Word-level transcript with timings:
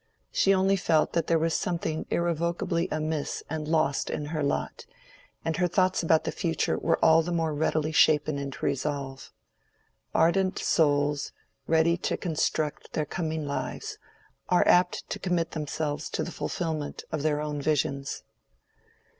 She 0.31 0.51
only 0.51 0.77
felt 0.77 1.13
that 1.13 1.27
there 1.27 1.37
was 1.37 1.53
something 1.53 2.07
irrevocably 2.09 2.87
amiss 2.89 3.43
and 3.51 3.67
lost 3.67 4.09
in 4.09 4.25
her 4.33 4.41
lot, 4.41 4.87
and 5.45 5.57
her 5.57 5.67
thoughts 5.67 6.01
about 6.01 6.23
the 6.23 6.31
future 6.31 6.75
were 6.75 6.97
the 7.21 7.31
more 7.31 7.53
readily 7.53 7.91
shapen 7.91 8.39
into 8.39 8.65
resolve. 8.65 9.31
Ardent 10.15 10.57
souls, 10.57 11.33
ready 11.67 11.97
to 11.97 12.17
construct 12.17 12.93
their 12.93 13.05
coming 13.05 13.45
lives, 13.45 13.99
are 14.49 14.67
apt 14.67 15.07
to 15.11 15.19
commit 15.19 15.51
themselves 15.51 16.09
to 16.09 16.23
the 16.23 16.31
fulfilment 16.31 17.03
of 17.11 17.21
their 17.21 17.39
own 17.39 17.61
visions. 17.61 18.23